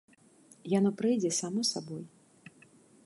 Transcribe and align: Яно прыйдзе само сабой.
Яно 0.77 0.89
прыйдзе 1.01 1.31
само 1.41 1.61
сабой. 1.73 2.03